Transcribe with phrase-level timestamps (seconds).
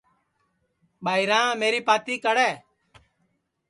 [1.03, 2.49] ٻائیراں میری پاتی کڑے